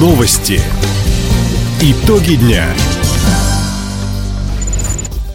[0.00, 0.62] Новости.
[1.82, 2.64] Итоги дня.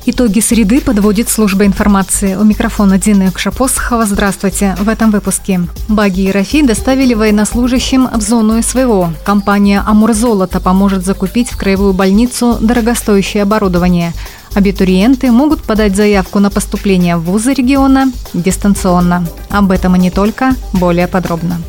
[0.08, 2.34] Итоги среды подводит служба информации.
[2.34, 4.08] У микрофона Дина Кшапосхова.
[4.08, 4.76] Здравствуйте.
[4.80, 5.62] В этом выпуске.
[5.88, 9.14] Баги и Рафи доставили военнослужащим в зону СВО.
[9.24, 14.14] Компания «Амурзолото» поможет закупить в краевую больницу дорогостоящее оборудование.
[14.56, 19.28] Абитуриенты могут подать заявку на поступление в вузы региона дистанционно.
[19.50, 21.60] Об этом и не только, более подробно.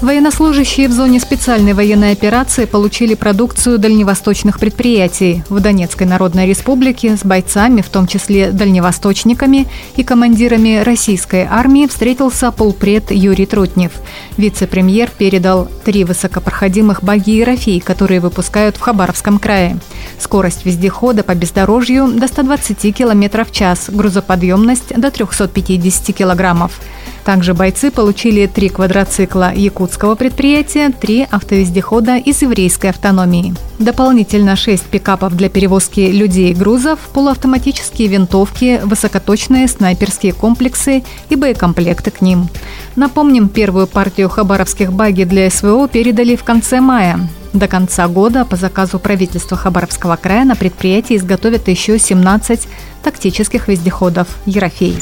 [0.00, 5.42] Военнослужащие в зоне специальной военной операции получили продукцию дальневосточных предприятий.
[5.48, 9.66] В Донецкой Народной Республике с бойцами, в том числе дальневосточниками
[9.96, 13.90] и командирами российской армии встретился полпред Юрий Трутнев.
[14.36, 19.78] Вице-премьер передал три высокопроходимых баги и рафи, которые выпускают в Хабаровском крае.
[20.20, 26.78] Скорость вездехода по бездорожью до 120 км в час, грузоподъемность до 350 килограммов.
[27.28, 33.54] Также бойцы получили три квадроцикла якутского предприятия, три автовездехода из еврейской автономии.
[33.78, 42.10] Дополнительно шесть пикапов для перевозки людей и грузов, полуавтоматические винтовки, высокоточные снайперские комплексы и боекомплекты
[42.10, 42.48] к ним.
[42.96, 47.28] Напомним, первую партию хабаровских баги для СВО передали в конце мая.
[47.52, 52.66] До конца года по заказу правительства Хабаровского края на предприятии изготовят еще 17
[53.02, 54.96] тактических вездеходов «Ерофей».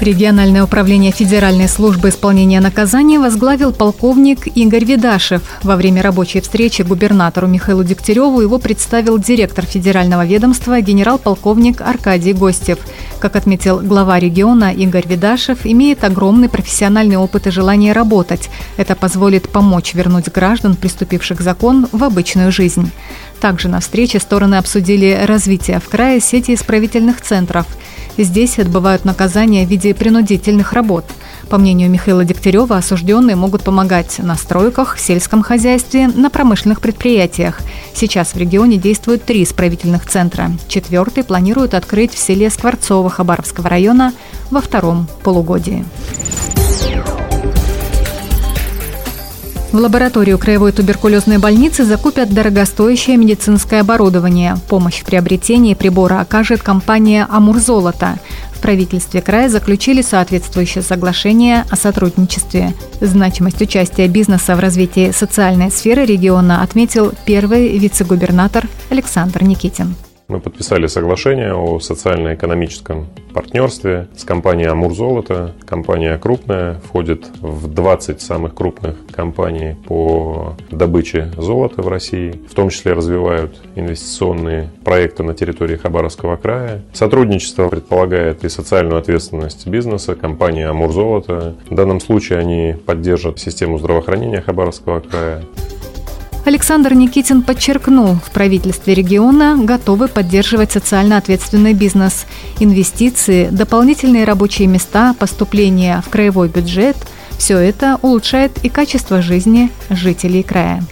[0.00, 5.42] Региональное управление Федеральной службы исполнения наказаний возглавил полковник Игорь Видашев.
[5.64, 12.78] Во время рабочей встречи губернатору Михаилу Дегтяреву его представил директор федерального ведомства генерал-полковник Аркадий Гостев.
[13.18, 18.50] Как отметил глава региона Игорь Видашев, имеет огромный профессиональный опыт и желание работать.
[18.76, 22.92] Это позволит помочь вернуть граждан, приступивших закон, в обычную жизнь.
[23.40, 27.66] Также на встрече стороны обсудили развитие в крае сети исправительных центров–
[28.18, 31.04] Здесь отбывают наказания в виде принудительных работ.
[31.48, 37.60] По мнению Михаила Дегтярева, осужденные могут помогать на стройках, в сельском хозяйстве, на промышленных предприятиях.
[37.94, 40.50] Сейчас в регионе действуют три исправительных центра.
[40.66, 44.12] Четвертый планируют открыть в селе Скворцово Хабаровского района
[44.50, 45.84] во втором полугодии.
[49.70, 54.56] В лабораторию Краевой туберкулезной больницы закупят дорогостоящее медицинское оборудование.
[54.66, 58.18] Помощь в приобретении прибора окажет компания «Амурзолото».
[58.54, 62.72] В правительстве края заключили соответствующее соглашение о сотрудничестве.
[63.02, 69.94] Значимость участия бизнеса в развитии социальной сферы региона отметил первый вице-губернатор Александр Никитин.
[70.28, 75.54] Мы подписали соглашение о социально-экономическом партнерстве с компанией «Амур Золото».
[75.66, 82.42] Компания крупная, входит в 20 самых крупных компаний по добыче золота в России.
[82.46, 86.82] В том числе развивают инвестиционные проекты на территории Хабаровского края.
[86.92, 90.14] Сотрудничество предполагает и социальную ответственность бизнеса.
[90.14, 91.54] Компания «Амур Золото».
[91.70, 95.40] В данном случае они поддержат систему здравоохранения Хабаровского края.
[96.48, 102.24] Александр Никитин подчеркнул, в правительстве региона готовы поддерживать социально ответственный бизнес.
[102.58, 106.96] Инвестиции, дополнительные рабочие места, поступления в краевой бюджет–
[107.38, 110.82] все это улучшает и качество жизни жителей края.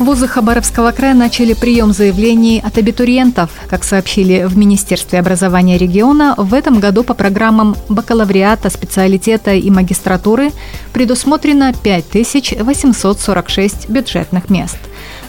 [0.00, 3.50] Вузы Хабаровского края начали прием заявлений от абитуриентов.
[3.68, 10.52] Как сообщили в Министерстве образования региона, в этом году по программам бакалавриата, специалитета и магистратуры
[10.94, 14.78] предусмотрено 5846 бюджетных мест.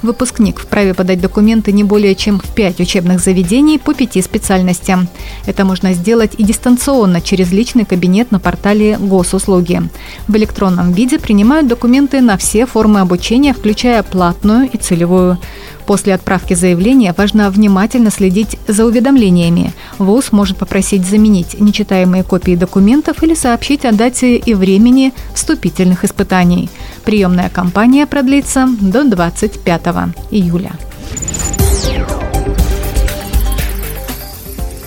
[0.02, 5.08] Выпускник вправе подать документы не более чем в пять учебных заведений по пяти специальностям.
[5.46, 9.82] Это можно сделать и дистанционно через личный кабинет на портале Госуслуги.
[10.28, 15.38] В электронном виде принимают документы на все формы обучения, включая платную и целевую.
[15.92, 19.74] После отправки заявления важно внимательно следить за уведомлениями.
[19.98, 26.70] ВУЗ может попросить заменить нечитаемые копии документов или сообщить о дате и времени вступительных испытаний.
[27.04, 29.82] Приемная кампания продлится до 25
[30.32, 30.72] июля.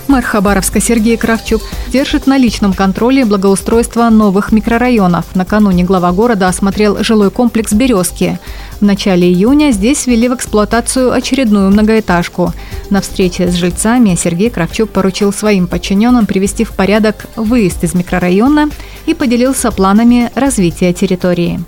[0.07, 1.61] Мэр Хабаровска Сергей Кравчук
[1.91, 5.35] держит на личном контроле благоустройство новых микрорайонов.
[5.35, 8.39] Накануне глава города осмотрел жилой комплекс «Березки».
[8.79, 12.53] В начале июня здесь ввели в эксплуатацию очередную многоэтажку.
[12.89, 18.69] На встрече с жильцами Сергей Кравчук поручил своим подчиненным привести в порядок выезд из микрорайона
[19.05, 21.61] и поделился планами развития территории.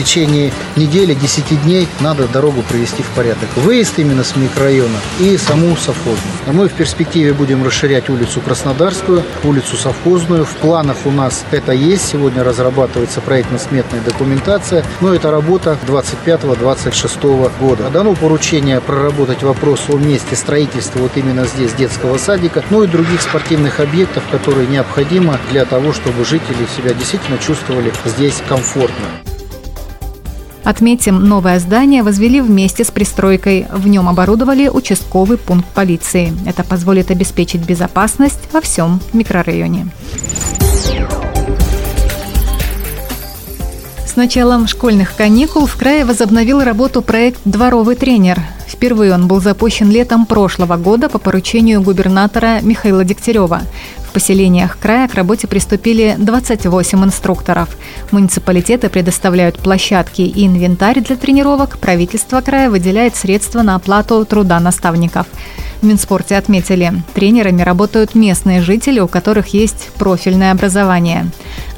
[0.00, 3.50] Течение недели, 10 дней надо дорогу привести в порядок.
[3.56, 6.32] Выезд именно с микрорайона и саму совхозную.
[6.46, 10.46] А мы в перспективе будем расширять улицу Краснодарскую, улицу Совхозную.
[10.46, 12.08] В планах у нас это есть.
[12.08, 14.86] Сегодня разрабатывается проектно-сметная документация.
[15.02, 17.90] Но это работа 25-26 года.
[17.90, 23.20] Дано поручение проработать вопрос о месте строительства вот именно здесь детского садика, ну и других
[23.20, 29.04] спортивных объектов, которые необходимо для того, чтобы жители себя действительно чувствовали здесь комфортно.
[30.64, 33.66] Отметим, новое здание возвели вместе с пристройкой.
[33.72, 36.32] В нем оборудовали участковый пункт полиции.
[36.46, 39.88] Это позволит обеспечить безопасность во всем микрорайоне.
[44.06, 48.40] С началом школьных каникул в крае возобновил работу проект «Дворовый тренер».
[48.66, 53.62] Впервые он был запущен летом прошлого года по поручению губернатора Михаила Дегтярева.
[54.10, 57.68] Поселениях края к работе приступили 28 инструкторов.
[58.10, 65.26] Муниципалитеты предоставляют площадки и инвентарь для тренировок, правительство края выделяет средства на оплату труда наставников.
[65.80, 71.30] В Минспорте отметили, тренерами работают местные жители, у которых есть профильное образование.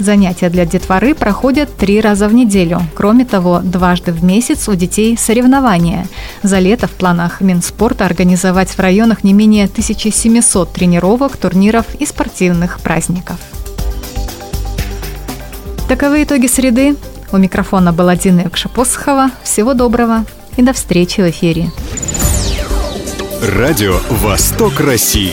[0.02, 2.82] Занятия для детворы проходят три раза в неделю.
[2.94, 6.08] Кроме того, дважды в месяц у детей соревнования.
[6.43, 12.81] За лето в планах Минспорта организовать в районах не менее 1700 тренировок, турниров и спортивных
[12.81, 13.37] праздников.
[15.88, 16.96] Таковы итоги среды.
[17.31, 19.31] У микрофона была Дина Якшапосхова.
[19.44, 20.25] Всего доброго
[20.56, 21.70] и до встречи в эфире.
[23.40, 25.32] Радио «Восток России».